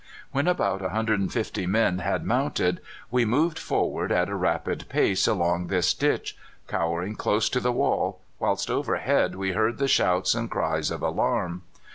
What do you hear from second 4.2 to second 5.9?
a rapid pace along